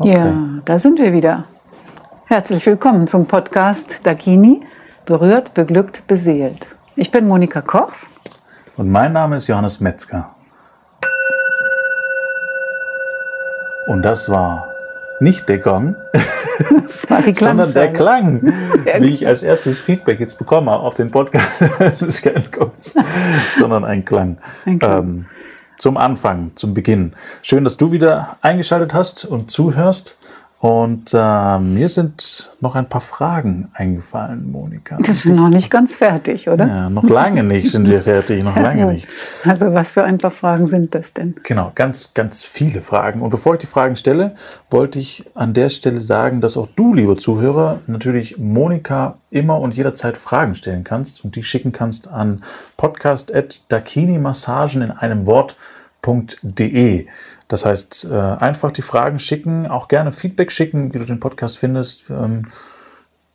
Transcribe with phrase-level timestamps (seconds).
[0.00, 0.14] Okay.
[0.14, 1.44] Ja, da sind wir wieder.
[2.24, 4.62] Herzlich willkommen zum Podcast Dagini,
[5.04, 6.68] berührt, beglückt, beseelt.
[6.96, 8.08] Ich bin Monika Kochs.
[8.78, 10.34] Und mein Name ist Johannes Metzger.
[13.88, 14.72] Und das war
[15.20, 15.94] nicht der Gong,
[16.88, 18.54] sondern der Klang,
[19.00, 21.60] wie ich als erstes Feedback jetzt bekomme auf den Podcast
[22.00, 22.94] des Gongs,
[23.52, 24.38] sondern ein Klang.
[24.64, 24.98] Ein Klang.
[24.98, 25.26] Ähm,
[25.80, 27.12] zum Anfang, zum Beginn.
[27.42, 30.18] Schön, dass du wieder eingeschaltet hast und zuhörst.
[30.60, 34.98] Und äh, mir sind noch ein paar Fragen eingefallen, Monika.
[35.00, 36.66] Wir sind noch nicht ganz fertig, oder?
[36.66, 39.08] Ja, noch lange nicht sind wir fertig, noch lange nicht.
[39.42, 41.34] Also was für ein paar Fragen sind das denn?
[41.44, 43.22] Genau, ganz, ganz viele Fragen.
[43.22, 44.34] Und bevor ich die Fragen stelle,
[44.68, 49.74] wollte ich an der Stelle sagen, dass auch du, lieber Zuhörer, natürlich Monika immer und
[49.74, 52.42] jederzeit Fragen stellen kannst und die schicken kannst an
[52.76, 55.24] podcast.dakini-massagen in einem
[56.02, 57.06] Wort.de.
[57.48, 61.58] Das heißt, äh, einfach die Fragen schicken, auch gerne Feedback schicken, wie du den Podcast
[61.58, 62.10] findest.
[62.10, 62.46] Ähm,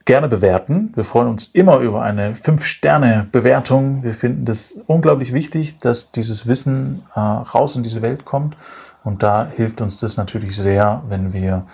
[0.05, 0.91] gerne bewerten.
[0.95, 4.03] Wir freuen uns immer über eine 5-Sterne-Bewertung.
[4.03, 8.55] Wir finden das unglaublich wichtig, dass dieses Wissen äh, raus in diese Welt kommt.
[9.03, 11.65] Und da hilft uns das natürlich sehr, wenn wir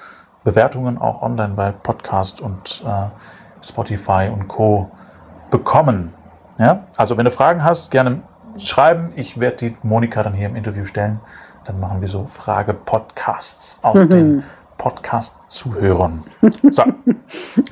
[0.43, 4.89] Bewertungen auch online bei Podcast und äh, Spotify und Co.
[5.51, 6.13] bekommen.
[6.57, 6.85] Ja?
[6.95, 8.21] Also wenn du Fragen hast, gerne
[8.57, 9.13] schreiben.
[9.15, 11.19] Ich werde die Monika dann hier im Interview stellen.
[11.65, 14.09] Dann machen wir so Frage-Podcasts aus mhm.
[14.09, 14.43] den
[14.77, 16.23] Podcast-Zuhörern.
[16.71, 16.83] So,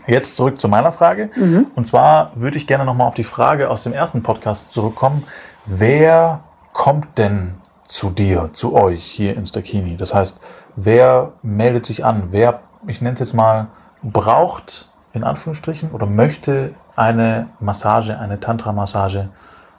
[0.05, 1.31] jetzt zurück zu meiner Frage.
[1.35, 1.67] Mhm.
[1.75, 5.23] Und zwar würde ich gerne nochmal auf die Frage aus dem ersten Podcast zurückkommen.
[5.65, 6.41] Wer
[6.73, 7.55] kommt denn
[7.87, 9.97] zu dir, zu euch hier im Stakini?
[9.97, 10.39] Das heißt,
[10.75, 12.27] wer meldet sich an?
[12.31, 13.67] Wer, ich nenne es jetzt mal,
[14.03, 19.29] braucht in Anführungsstrichen oder möchte eine Massage, eine Tantra-Massage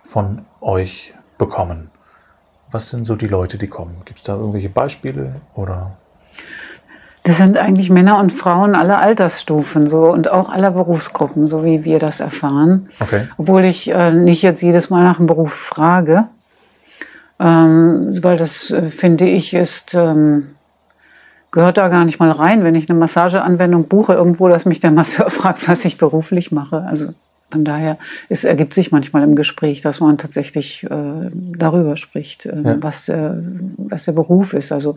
[0.02, 1.90] von euch bekommen?
[2.70, 3.96] Was sind so die Leute, die kommen?
[4.04, 5.92] Gibt es da irgendwelche Beispiele oder?
[7.22, 11.84] Das sind eigentlich Männer und Frauen aller Altersstufen so und auch aller Berufsgruppen, so wie
[11.84, 12.88] wir das erfahren.
[13.00, 13.28] Okay.
[13.36, 16.24] Obwohl ich äh, nicht jetzt jedes Mal nach dem Beruf frage,
[17.38, 20.54] ähm, weil das äh, finde ich ist ähm,
[21.50, 24.90] gehört da gar nicht mal rein, wenn ich eine Massageanwendung buche irgendwo, dass mich der
[24.90, 26.84] Masseur fragt, was ich beruflich mache.
[26.88, 27.08] Also
[27.50, 32.60] von daher, es ergibt sich manchmal im Gespräch, dass man tatsächlich äh, darüber spricht, äh,
[32.62, 32.76] ja.
[32.80, 33.42] was, der,
[33.76, 34.72] was der Beruf ist.
[34.72, 34.96] Also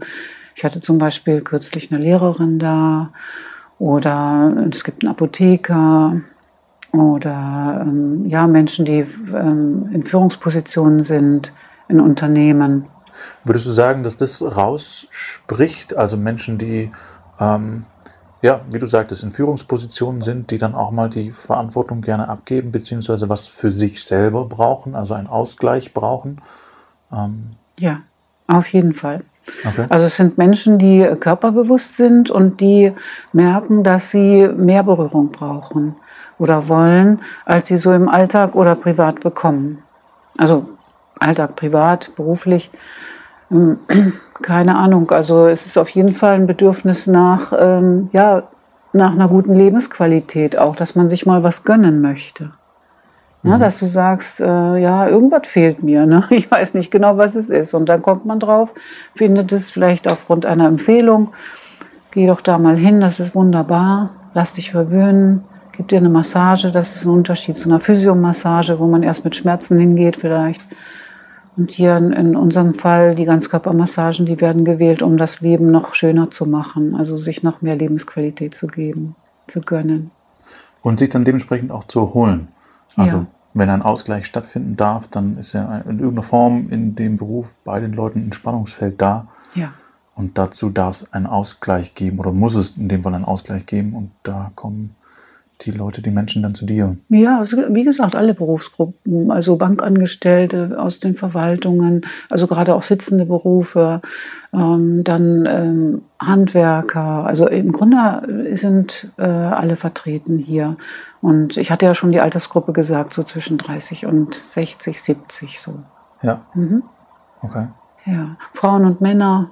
[0.56, 3.12] ich hatte zum Beispiel kürzlich eine Lehrerin da
[3.80, 6.22] oder es gibt einen Apotheker
[6.92, 11.52] oder ähm, ja, Menschen, die ähm, in Führungspositionen sind
[11.90, 12.86] in Unternehmen.
[13.44, 16.92] Würdest du sagen, dass das rausspricht, also Menschen, die
[17.40, 17.86] ähm,
[18.44, 22.74] ja, wie du sagtest, in Führungspositionen sind, die dann auch mal die Verantwortung gerne abgeben,
[22.74, 26.42] beziehungsweise was für sich selber brauchen, also einen Ausgleich brauchen?
[27.12, 28.02] Ähm ja,
[28.48, 29.24] auf jeden Fall.
[29.66, 29.86] Okay.
[29.90, 32.92] Also es sind Menschen, die körperbewusst sind und die
[33.32, 35.96] merken, dass sie mehr Berührung brauchen
[36.38, 39.84] oder wollen, als sie so im Alltag oder privat bekommen.
[40.38, 40.68] Also
[41.18, 42.70] Alltag, privat, beruflich.
[44.42, 45.12] Keine Ahnung.
[45.12, 48.44] Also es ist auf jeden Fall ein Bedürfnis nach, ähm, ja,
[48.92, 52.52] nach einer guten Lebensqualität auch, dass man sich mal was gönnen möchte.
[53.44, 53.62] Ja, mhm.
[53.62, 56.06] dass du sagst, äh, ja, irgendwas fehlt mir.
[56.06, 56.24] Ne?
[56.30, 57.74] Ich weiß nicht genau, was es ist.
[57.74, 58.74] Und dann kommt man drauf,
[59.16, 61.34] findet es vielleicht aufgrund einer Empfehlung.
[62.12, 64.12] Geh doch da mal hin, das ist wunderbar.
[64.34, 65.44] Lass dich verwöhnen.
[65.74, 66.72] Gib dir eine Massage.
[66.72, 70.62] Das ist ein Unterschied zu einer Physiomassage, wo man erst mit Schmerzen hingeht vielleicht.
[71.56, 76.32] Und hier in unserem Fall die Ganzkörpermassagen, die werden gewählt, um das Leben noch schöner
[76.32, 79.16] zu machen, also sich noch mehr Lebensqualität zu geben,
[79.48, 80.12] zu gönnen.
[80.82, 82.48] Und sich dann dementsprechend auch zu holen.
[82.96, 83.26] Also ja.
[83.54, 87.80] wenn ein Ausgleich stattfinden darf, dann ist ja in irgendeiner Form in dem Beruf bei
[87.80, 89.28] den Leuten ein Spannungsfeld da.
[89.54, 89.74] Ja.
[90.16, 93.66] Und dazu darf es einen Ausgleich geben oder muss es in dem Fall einen Ausgleich
[93.66, 93.94] geben.
[93.94, 94.96] Und da kommen
[95.62, 96.98] die Leute, die Menschen dann zu dir?
[97.10, 103.26] Ja, also wie gesagt, alle Berufsgruppen, also Bankangestellte aus den Verwaltungen, also gerade auch sitzende
[103.26, 104.02] Berufe,
[104.54, 107.26] ähm, dann ähm, Handwerker.
[107.26, 110.78] Also im Grunde sind äh, alle vertreten hier.
[111.22, 115.80] Und ich hatte ja schon die Altersgruppe gesagt, so zwischen 30 und 60, 70 so.
[116.22, 116.42] Ja.
[116.54, 116.84] Mhm.
[117.42, 117.68] Okay.
[118.06, 119.52] Ja, Frauen und Männer,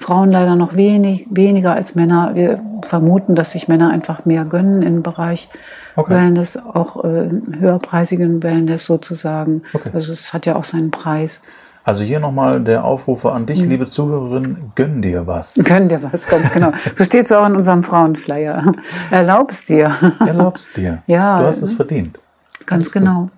[0.00, 2.34] Frauen leider noch wenig, weniger als Männer.
[2.34, 5.48] Wir vermuten, dass sich Männer einfach mehr gönnen im Bereich
[5.94, 6.14] okay.
[6.14, 9.62] Wellness, auch äh, höherpreisigen Wellness sozusagen.
[9.74, 9.90] Okay.
[9.92, 11.42] Also es hat ja auch seinen Preis.
[11.84, 13.70] Also hier nochmal der Aufrufer an dich, mhm.
[13.70, 15.54] liebe Zuhörerin, gönn dir was.
[15.64, 16.72] Gönn dir was, ganz genau.
[16.96, 18.72] So steht es auch in unserem Frauenflyer.
[19.10, 19.94] Erlaubst dir.
[20.20, 21.02] Erlaubst dir.
[21.06, 21.40] Ja.
[21.40, 22.18] Du hast es verdient.
[22.66, 23.20] Ganz Alles genau.
[23.22, 23.30] Gut.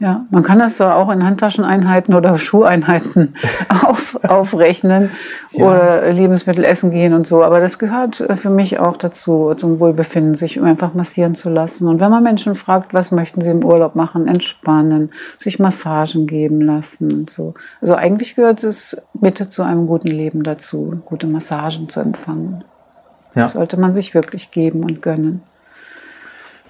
[0.00, 3.34] Ja, man kann das da auch in Handtascheneinheiten oder Schuheinheiten
[3.86, 5.10] auf, aufrechnen
[5.52, 5.64] ja.
[5.64, 7.44] oder Lebensmittel essen gehen und so.
[7.44, 11.86] Aber das gehört für mich auch dazu, zum Wohlbefinden, sich einfach massieren zu lassen.
[11.86, 16.60] Und wenn man Menschen fragt, was möchten sie im Urlaub machen, entspannen, sich Massagen geben
[16.60, 17.54] lassen und so.
[17.80, 22.64] Also eigentlich gehört es bitte zu einem guten Leben dazu, gute Massagen zu empfangen.
[23.34, 23.44] Ja.
[23.44, 25.42] Das sollte man sich wirklich geben und gönnen.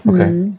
[0.06, 0.26] Okay.
[0.26, 0.58] Mhm.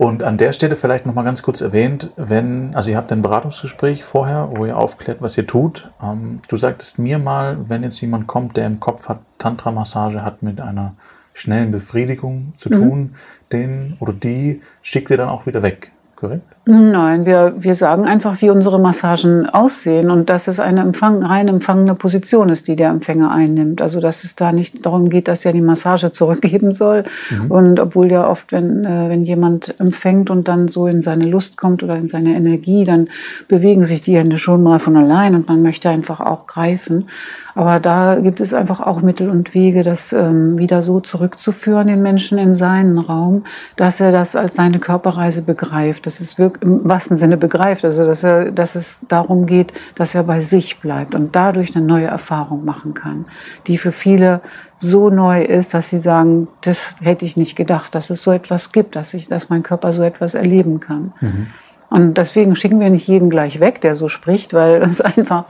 [0.00, 4.02] Und an der Stelle vielleicht nochmal ganz kurz erwähnt, wenn, also ihr habt ein Beratungsgespräch
[4.02, 5.90] vorher, wo ihr aufklärt, was ihr tut.
[6.02, 10.42] Ähm, du sagtest mir mal, wenn jetzt jemand kommt, der im Kopf hat, Tantra-Massage hat
[10.42, 10.94] mit einer
[11.34, 13.14] schnellen Befriedigung zu tun, mhm.
[13.52, 16.56] den oder die schickt ihr dann auch wieder weg korrekt?
[16.66, 21.48] Nein, wir, wir sagen einfach, wie unsere Massagen aussehen und dass es eine empfang, rein
[21.48, 23.80] empfangene Position ist, die der Empfänger einnimmt.
[23.80, 27.04] Also dass es da nicht darum geht, dass er die Massage zurückgeben soll.
[27.30, 27.50] Mhm.
[27.50, 31.56] Und obwohl ja oft, wenn, äh, wenn jemand empfängt und dann so in seine Lust
[31.56, 33.08] kommt oder in seine Energie, dann
[33.48, 37.06] bewegen sich die Hände schon mal von allein und man möchte einfach auch greifen.
[37.54, 42.00] Aber da gibt es einfach auch Mittel und Wege, das ähm, wieder so zurückzuführen, den
[42.00, 43.44] Menschen in seinen Raum,
[43.76, 48.06] dass er das als seine Körperreise begreift, dass es wirklich im wahrsten Sinne begreift, also
[48.06, 52.06] dass, er, dass es darum geht, dass er bei sich bleibt und dadurch eine neue
[52.06, 53.26] Erfahrung machen kann,
[53.66, 54.40] die für viele
[54.78, 58.72] so neu ist, dass sie sagen, das hätte ich nicht gedacht, dass es so etwas
[58.72, 61.12] gibt, dass ich, dass mein Körper so etwas erleben kann.
[61.20, 61.46] Mhm.
[61.90, 65.44] Und deswegen schicken wir nicht jeden gleich weg, der so spricht, weil es einfach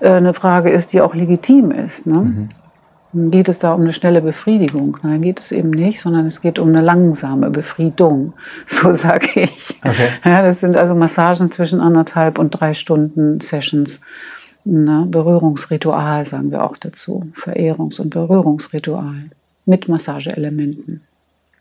[0.00, 2.06] äh, eine Frage ist, die auch legitim ist.
[2.06, 2.14] Ne?
[2.14, 2.48] Mhm.
[3.14, 4.98] Geht es da um eine schnelle Befriedigung?
[5.02, 8.32] Nein, geht es eben nicht, sondern es geht um eine langsame Befriedung,
[8.66, 9.76] so sage ich.
[9.84, 10.08] Okay.
[10.24, 14.00] Ja, das sind also Massagen zwischen anderthalb und drei Stunden Sessions.
[14.64, 15.06] Ne?
[15.08, 17.30] Berührungsritual sagen wir auch dazu.
[17.36, 19.30] Verehrungs- und Berührungsritual
[19.64, 21.02] mit Massageelementen.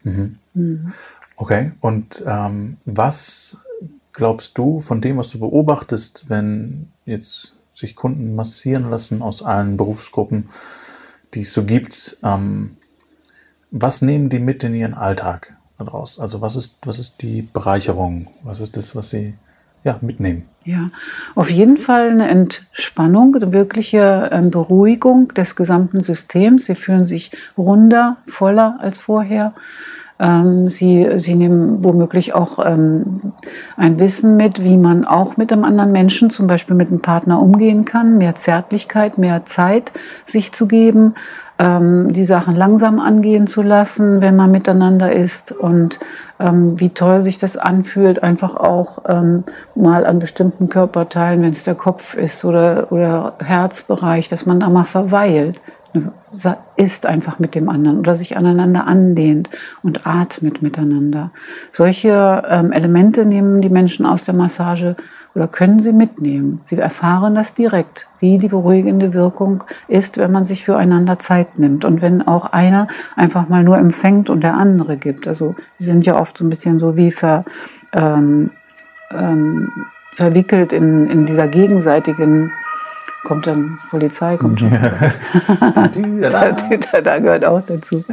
[0.03, 0.37] Mhm.
[0.53, 0.93] Mhm.
[1.35, 3.57] Okay, und ähm, was
[4.13, 9.77] glaubst du von dem, was du beobachtest, wenn jetzt sich Kunden massieren lassen aus allen
[9.77, 10.49] Berufsgruppen,
[11.33, 12.77] die es so gibt, ähm,
[13.71, 16.19] was nehmen die mit in ihren Alltag daraus?
[16.19, 18.27] Also was ist, was ist die Bereicherung?
[18.43, 19.33] Was ist das, was sie
[19.83, 20.45] ja, mitnehmen?
[20.63, 20.91] Ja,
[21.35, 26.65] auf jeden Fall eine Entspannung, eine wirkliche ähm, Beruhigung des gesamten Systems.
[26.65, 29.53] Sie fühlen sich runder, voller als vorher.
[30.19, 33.33] Ähm, sie, sie nehmen womöglich auch ähm,
[33.77, 37.41] ein Wissen mit, wie man auch mit einem anderen Menschen, zum Beispiel mit einem Partner,
[37.41, 39.91] umgehen kann, mehr Zärtlichkeit, mehr Zeit
[40.25, 41.15] sich zu geben,
[41.59, 45.51] ähm, die Sachen langsam angehen zu lassen, wenn man miteinander ist.
[45.51, 45.99] Und
[46.39, 49.43] ähm, wie toll sich das anfühlt, einfach auch ähm,
[49.75, 54.69] mal an bestimmten Körperteilen, wenn es der Kopf ist oder, oder Herzbereich, dass man da
[54.69, 55.59] mal verweilt
[56.75, 59.49] ist einfach mit dem anderen oder sich aneinander andehnt
[59.83, 61.31] und atmet miteinander.
[61.71, 64.95] Solche ähm, Elemente nehmen die Menschen aus der Massage
[65.35, 66.61] oder können sie mitnehmen.
[66.65, 71.85] Sie erfahren das direkt, wie die beruhigende Wirkung ist, wenn man sich füreinander Zeit nimmt
[71.85, 75.27] und wenn auch einer einfach mal nur empfängt und der andere gibt.
[75.27, 77.45] Also die sind ja oft so ein bisschen so wie ver,
[77.93, 78.51] ähm,
[79.11, 79.71] ähm,
[80.13, 82.51] verwickelt in, in dieser gegenseitigen
[83.23, 84.71] kommt dann Polizei, kommt schon.
[86.21, 88.03] da, da gehört auch dazu.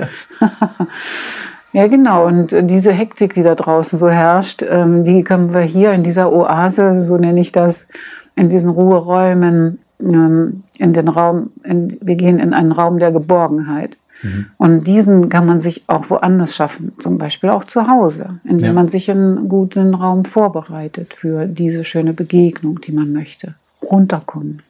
[1.73, 2.27] ja, genau.
[2.27, 6.33] Und diese Hektik, die da draußen so herrscht, ähm, die können wir hier in dieser
[6.33, 7.89] Oase, so nenne ich das,
[8.37, 13.97] in diesen Ruheräumen, ähm, in den Raum, in, wir gehen in einen Raum der Geborgenheit.
[14.23, 14.47] Mhm.
[14.59, 18.73] Und diesen kann man sich auch woanders schaffen, zum Beispiel auch zu Hause, indem ja.
[18.73, 23.55] man sich einen guten Raum vorbereitet für diese schöne Begegnung, die man möchte.
[23.83, 24.63] Runterkommen.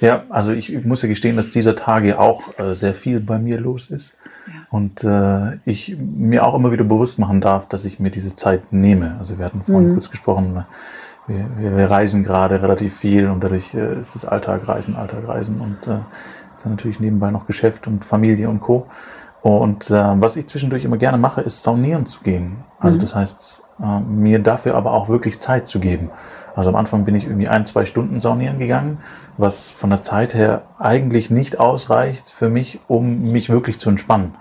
[0.00, 3.38] Ja, also ich, ich muss ja gestehen, dass dieser Tage auch äh, sehr viel bei
[3.38, 4.18] mir los ist.
[4.46, 4.52] Ja.
[4.70, 8.72] Und äh, ich mir auch immer wieder bewusst machen darf, dass ich mir diese Zeit
[8.72, 9.16] nehme.
[9.18, 9.92] Also wir hatten vorhin mhm.
[9.94, 10.64] kurz gesprochen,
[11.26, 15.26] wir, wir, wir, reisen gerade relativ viel und dadurch äh, ist es Alltag, Reisen, Alltag,
[15.26, 15.98] Reisen und äh,
[16.62, 18.86] dann natürlich nebenbei noch Geschäft und Familie und Co.
[19.42, 22.58] Und äh, was ich zwischendurch immer gerne mache, ist saunieren zu gehen.
[22.78, 23.00] Also mhm.
[23.00, 26.10] das heißt, äh, mir dafür aber auch wirklich Zeit zu geben.
[26.56, 28.98] Also am Anfang bin ich irgendwie ein, zwei Stunden saunieren gegangen,
[29.36, 34.34] was von der Zeit her eigentlich nicht ausreicht für mich, um mich wirklich zu entspannen.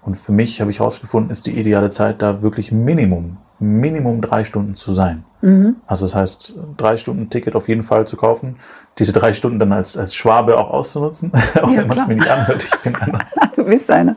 [0.00, 4.44] Und für mich habe ich herausgefunden, ist die ideale Zeit da wirklich Minimum, Minimum drei
[4.44, 5.24] Stunden zu sein.
[5.42, 5.76] Mhm.
[5.86, 8.56] Also das heißt, drei Stunden Ticket auf jeden Fall zu kaufen,
[8.98, 11.30] diese drei Stunden dann als, als Schwabe auch auszunutzen,
[11.62, 12.62] auch ja, wenn man es mir nicht anhört.
[12.62, 13.18] Ich bin einer.
[13.56, 14.16] du bist einer.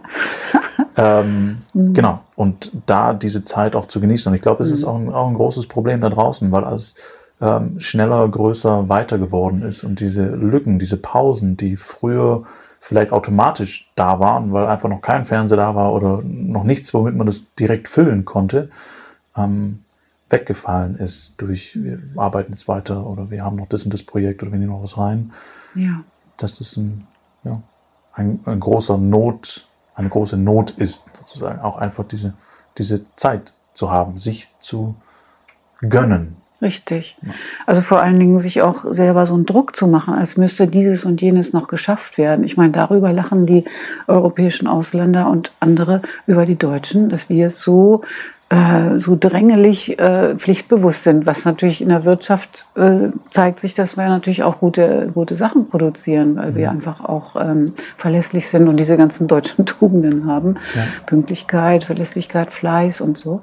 [0.96, 1.94] ähm, mhm.
[1.94, 2.22] Genau.
[2.36, 4.30] Und da diese Zeit auch zu genießen.
[4.30, 4.74] Und ich glaube, das mhm.
[4.74, 6.96] ist auch ein, auch ein großes Problem da draußen, weil als
[7.42, 12.44] ähm, schneller, größer, weiter geworden ist und diese Lücken, diese Pausen, die früher
[12.80, 17.16] vielleicht automatisch da waren, weil einfach noch kein Fernseher da war oder noch nichts, womit
[17.16, 18.70] man das direkt füllen konnte,
[19.36, 19.84] ähm,
[20.30, 24.42] weggefallen ist durch, wir arbeiten jetzt weiter oder wir haben noch das und das Projekt
[24.42, 25.32] oder wir nehmen noch was rein.
[25.76, 26.04] Ja.
[26.38, 27.06] Dass das ein,
[27.44, 27.62] ja,
[28.14, 31.60] ein, ein großer Not, eine große Not ist, sozusagen.
[31.60, 32.34] Auch einfach diese,
[32.78, 34.96] diese Zeit zu haben, sich zu
[35.82, 36.41] gönnen.
[36.62, 37.18] Richtig.
[37.66, 41.06] Also vor allen Dingen sich auch selber so einen Druck zu machen, als müsste dieses
[41.06, 42.46] und jenes noch geschafft werden.
[42.46, 43.66] Ich meine, darüber lachen die
[44.08, 48.04] europäischen Ausländer und andere über die Deutschen, dass wir so
[48.52, 53.96] äh, so drängelig äh, pflichtbewusst sind, was natürlich in der Wirtschaft äh, zeigt sich, dass
[53.96, 56.78] wir natürlich auch gute, gute Sachen produzieren, weil wir mhm.
[56.78, 60.56] einfach auch ähm, verlässlich sind und diese ganzen deutschen Tugenden haben.
[60.76, 60.84] Ja.
[61.06, 63.42] Pünktlichkeit, Verlässlichkeit, Fleiß und so.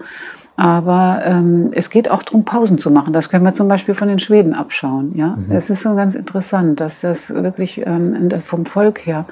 [0.58, 3.12] Aber ähm, es geht auch darum, Pausen zu machen.
[3.12, 5.12] Das können wir zum Beispiel von den Schweden abschauen.
[5.14, 5.52] Ja, mhm.
[5.52, 9.24] es ist so ganz interessant, dass das wirklich ähm, vom Volk her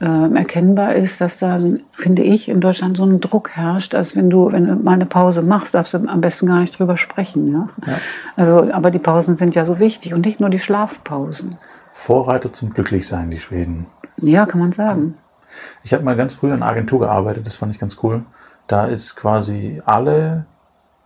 [0.00, 1.58] äh, erkennbar ist, dass da,
[1.90, 5.06] finde ich, in Deutschland so ein Druck herrscht, als wenn du, wenn du mal eine
[5.06, 7.52] Pause machst, darfst du am besten gar nicht drüber sprechen.
[7.52, 7.68] Ja?
[7.84, 7.98] ja.
[8.36, 11.50] Also, aber die Pausen sind ja so wichtig und nicht nur die Schlafpausen.
[11.90, 13.86] Vorreiter zum Glücklichsein, die Schweden.
[14.18, 15.16] Ja, kann man sagen.
[15.82, 18.22] Ich habe mal ganz früh in einer Agentur gearbeitet, das fand ich ganz cool.
[18.68, 20.46] Da ist quasi alle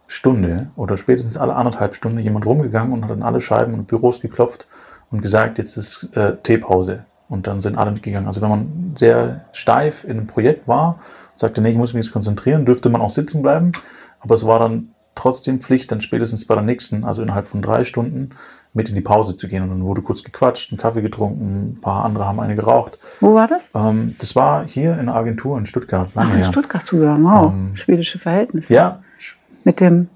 [0.07, 4.21] Stunde oder spätestens alle anderthalb Stunden jemand rumgegangen und hat an alle Scheiben und Büros
[4.21, 4.67] geklopft
[5.11, 7.05] und gesagt, jetzt ist äh, Teepause.
[7.29, 8.29] Und dann sind alle mitgegangen.
[8.29, 11.01] Also wenn man sehr steif in einem Projekt war
[11.33, 13.73] und sagte, nee, ich muss mich jetzt konzentrieren, dürfte man auch sitzen bleiben.
[14.21, 17.83] Aber es war dann trotzdem Pflicht, dann spätestens bei der nächsten, also innerhalb von drei
[17.83, 18.31] Stunden,
[18.75, 19.63] mit in die Pause zu gehen.
[19.63, 22.99] Und dann wurde kurz gequatscht, einen Kaffee getrunken, ein paar andere haben eine geraucht.
[23.21, 23.69] Wo war das?
[23.75, 26.15] Ähm, das war hier in der Agentur in Stuttgart.
[26.15, 27.53] Lange Ach, in Stuttgart sogar, wow.
[27.53, 28.73] Ähm, Schwedische Verhältnisse.
[28.73, 29.03] Ja,
[29.66, 30.08] mit dem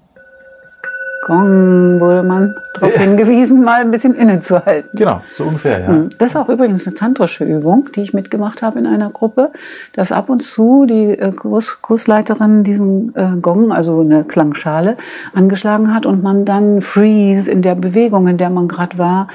[1.27, 4.89] Gong wurde man darauf hingewiesen, mal ein bisschen innezuhalten.
[4.93, 5.87] Genau, so ungefähr, ja.
[5.87, 6.09] Hm.
[6.17, 9.51] Das ist auch übrigens eine tantrische Übung, die ich mitgemacht habe in einer Gruppe,
[9.93, 14.97] dass ab und zu die äh, Kurs Kursleiterin diesen äh, Gong, also eine Klangschale,
[15.33, 19.27] angeschlagen hat und man dann freeze in der Bewegung, in der man gerade war,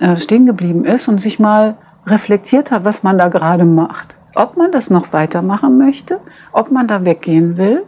[0.00, 4.16] äh, stehen geblieben ist und sich mal reflektiert hat, was man da gerade macht.
[4.34, 6.18] Ob man das noch weitermachen möchte,
[6.52, 7.84] ob man da weggehen will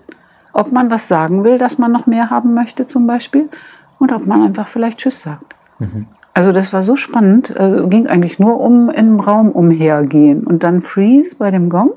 [0.52, 3.48] ob man was sagen will, dass man noch mehr haben möchte zum Beispiel
[3.98, 5.54] und ob man einfach vielleicht Tschüss sagt.
[5.78, 6.06] Mhm.
[6.32, 10.80] Also das war so spannend, also ging eigentlich nur um im Raum umhergehen und dann
[10.80, 11.92] Freeze bei dem Gong,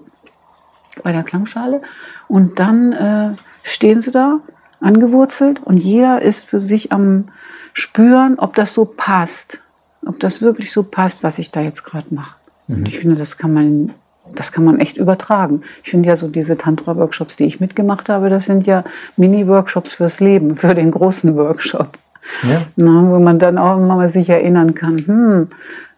[1.04, 1.82] bei der Klangschale
[2.28, 3.34] und dann äh,
[3.64, 4.40] stehen sie da
[4.80, 7.26] angewurzelt und jeder ist für sich am
[7.74, 9.60] spüren, ob das so passt,
[10.06, 12.36] ob das wirklich so passt, was ich da jetzt gerade mache.
[12.68, 12.76] Mhm.
[12.76, 13.94] Und ich finde, das kann man
[14.36, 15.62] das kann man echt übertragen.
[15.84, 18.84] Ich finde ja so diese Tantra-Workshops, die ich mitgemacht habe, das sind ja
[19.18, 21.98] Mini-Workshops fürs Leben, für den großen Workshop.
[22.44, 22.62] Ja.
[22.78, 25.48] Na, wo man dann auch mal sich erinnern kann, hm,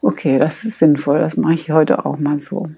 [0.02, 2.70] okay, das ist sinnvoll, das mache ich heute auch mal so.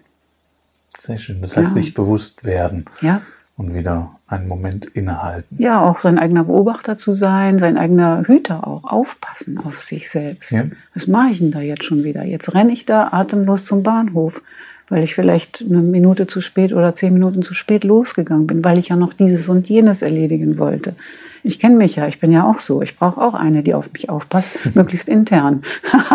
[1.00, 1.42] Sehr schön.
[1.42, 1.82] Das heißt, ja.
[1.82, 2.86] sich bewusst werden.
[3.02, 3.22] Ja.
[3.56, 5.56] Und wieder einen Moment innehalten.
[5.58, 10.52] Ja, auch sein eigener Beobachter zu sein, sein eigener Hüter auch, aufpassen auf sich selbst.
[10.52, 10.66] Ja.
[10.94, 12.24] Was mache ich denn da jetzt schon wieder?
[12.24, 14.42] Jetzt renne ich da atemlos zum Bahnhof
[14.90, 18.78] weil ich vielleicht eine Minute zu spät oder zehn Minuten zu spät losgegangen bin, weil
[18.78, 20.96] ich ja noch dieses und jenes erledigen wollte.
[21.44, 22.82] Ich kenne mich ja, ich bin ja auch so.
[22.82, 25.64] Ich brauche auch eine, die auf mich aufpasst, möglichst intern.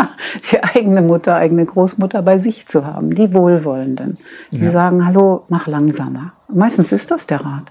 [0.53, 4.19] die eigene Mutter, eigene Großmutter bei sich zu haben, die Wohlwollenden,
[4.51, 4.71] die ja.
[4.71, 6.33] sagen, hallo, mach langsamer.
[6.49, 7.65] Meistens ist das der Rat.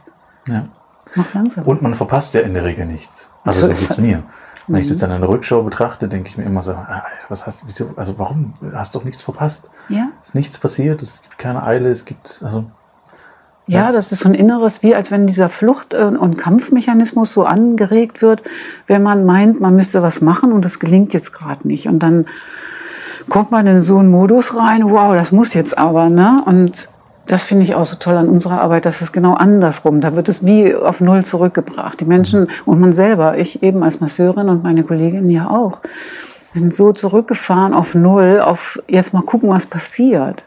[0.48, 0.68] Ja.
[1.16, 1.68] Mach langsamer.
[1.68, 3.32] Und man verpasst ja in der Regel nichts.
[3.44, 4.24] Also so geht's mir.
[4.68, 7.46] Wenn ich das dann in der Rückschau betrachte, denke ich mir immer so, ah, was
[7.46, 8.54] hast wieso, also warum?
[8.74, 9.70] Hast doch nichts verpasst.
[9.90, 10.10] Ja.
[10.22, 12.66] Es ist nichts passiert, es gibt keine Eile, es gibt, also.
[13.68, 17.44] Ja, ja, das ist so ein inneres, wie als wenn dieser Flucht- und Kampfmechanismus so
[17.44, 18.44] angeregt wird,
[18.88, 21.88] wenn man meint, man müsste was machen und das gelingt jetzt gerade nicht.
[21.88, 22.26] Und dann
[23.30, 26.42] kommt man in so einen Modus rein, wow, das muss jetzt aber, ne?
[26.46, 26.90] Und
[27.28, 30.28] das finde ich auch so toll an unserer Arbeit, dass es genau andersrum, da wird
[30.30, 32.00] es wie auf Null zurückgebracht.
[32.00, 35.80] Die Menschen und man selber, ich eben als Masseurin und meine Kolleginnen ja auch,
[36.54, 40.44] sind so zurückgefahren auf Null, auf jetzt mal gucken, was passiert.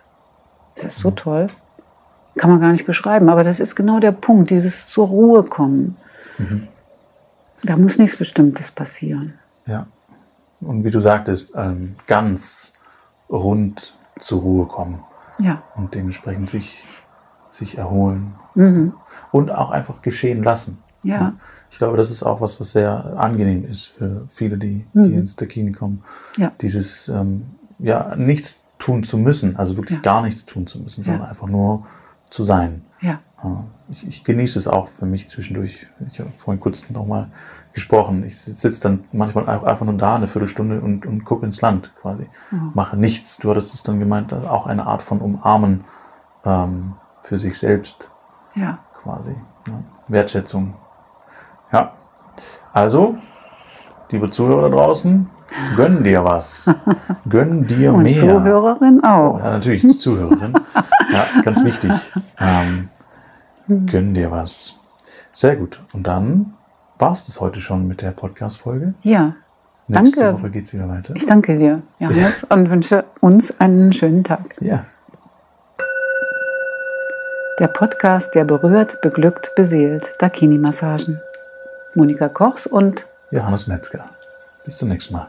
[0.74, 1.46] Das ist so toll.
[2.36, 5.96] Kann man gar nicht beschreiben, aber das ist genau der Punkt, dieses zur Ruhe kommen.
[6.38, 6.68] Mhm.
[7.62, 9.34] Da muss nichts Bestimmtes passieren.
[9.66, 9.86] Ja.
[10.60, 12.72] Und wie du sagtest, ähm, ganz
[13.30, 15.02] rund zur Ruhe kommen.
[15.38, 15.62] Ja.
[15.74, 16.84] Und dementsprechend sich,
[17.50, 18.34] sich erholen.
[18.54, 18.94] Mhm.
[19.32, 20.78] Und auch einfach geschehen lassen.
[21.02, 21.34] Ja.
[21.70, 25.04] Ich glaube, das ist auch was, was sehr angenehm ist für viele, die mhm.
[25.04, 26.02] hier ins Dakini kommen.
[26.36, 26.52] Ja.
[26.60, 27.46] Dieses, ähm,
[27.78, 30.02] ja, nichts tun zu müssen, also wirklich ja.
[30.02, 31.86] gar nichts tun zu müssen, sondern einfach nur
[32.34, 32.84] zu sein.
[33.00, 33.20] Ja.
[33.90, 35.86] Ich, ich, genieße es auch für mich zwischendurch.
[36.08, 37.28] Ich habe vorhin kurz nochmal
[37.74, 38.24] gesprochen.
[38.24, 41.92] Ich sitze dann manchmal auch einfach nur da eine Viertelstunde und, und gucke ins Land
[42.00, 42.26] quasi.
[42.50, 42.72] Mhm.
[42.74, 43.38] Mache nichts.
[43.38, 45.84] Du hattest es dann gemeint, auch eine Art von Umarmen
[46.44, 48.10] ähm, für sich selbst.
[48.54, 48.78] Ja.
[49.02, 49.36] Quasi.
[49.68, 49.74] Ja.
[50.08, 50.74] Wertschätzung.
[51.70, 51.92] Ja.
[52.72, 53.18] Also,
[54.10, 55.30] liebe Zuhörer da draußen,
[55.76, 56.70] gönn dir was.
[57.28, 58.14] Gönn dir Und mehr.
[58.14, 59.38] Zuhörerin auch.
[59.38, 60.54] Ja, natürlich, die Zuhörerin.
[61.12, 61.90] ja, ganz wichtig.
[62.38, 62.88] Ähm,
[63.86, 64.74] gönn dir was.
[65.32, 65.80] Sehr gut.
[65.92, 66.54] Und dann
[66.98, 68.94] war es das heute schon mit der Podcast-Folge.
[69.02, 69.34] Ja.
[69.86, 70.38] Nächste Danke.
[70.38, 71.14] Woche geht es wieder weiter.
[71.14, 74.56] Ich danke dir, Johannes, und wünsche uns einen schönen Tag.
[74.60, 74.84] Ja.
[77.60, 80.10] Der Podcast, der berührt, beglückt, beseelt.
[80.20, 81.20] Dakini-Massagen.
[81.94, 84.06] Monika Kochs und Johannes Metzger.
[84.64, 85.28] Bis zum nächsten Mal.